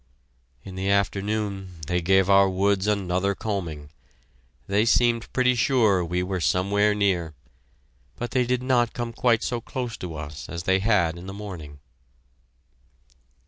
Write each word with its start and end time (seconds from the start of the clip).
In 0.63 0.73
the 0.73 0.89
afternoon 0.89 1.79
they 1.85 2.01
gave 2.01 2.27
our 2.27 2.49
woods 2.49 2.87
another 2.87 3.35
combing. 3.35 3.91
They 4.65 4.83
seemed 4.83 5.31
pretty 5.31 5.53
sure 5.53 6.03
we 6.03 6.23
were 6.23 6.41
somewhere 6.41 6.95
near! 6.95 7.35
But 8.15 8.31
they 8.31 8.47
did 8.47 8.63
not 8.63 8.93
come 8.93 9.13
quite 9.13 9.43
so 9.43 9.61
close 9.61 9.97
to 9.97 10.15
us 10.15 10.49
as 10.49 10.63
they 10.63 10.79
had 10.79 11.19
in 11.19 11.27
the 11.27 11.33
morning. 11.37 11.81